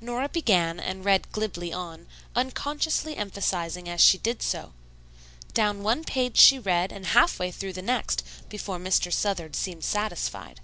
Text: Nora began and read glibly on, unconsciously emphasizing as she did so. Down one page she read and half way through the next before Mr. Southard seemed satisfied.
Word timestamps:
Nora 0.00 0.28
began 0.28 0.78
and 0.78 1.04
read 1.04 1.32
glibly 1.32 1.72
on, 1.72 2.06
unconsciously 2.36 3.16
emphasizing 3.16 3.88
as 3.88 4.00
she 4.00 4.16
did 4.16 4.40
so. 4.40 4.74
Down 5.54 5.82
one 5.82 6.04
page 6.04 6.36
she 6.36 6.56
read 6.60 6.92
and 6.92 7.06
half 7.06 7.40
way 7.40 7.50
through 7.50 7.72
the 7.72 7.82
next 7.82 8.22
before 8.48 8.78
Mr. 8.78 9.12
Southard 9.12 9.56
seemed 9.56 9.82
satisfied. 9.82 10.60